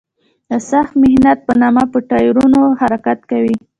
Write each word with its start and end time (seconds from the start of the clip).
د 0.49 0.51
سخت 0.69 0.93
محنت 1.01 1.37
په 1.47 1.53
نامه 1.61 1.83
په 1.91 1.97
ټایرونو 2.09 2.61
حرکت 2.81 3.19
کوي. 3.31 3.55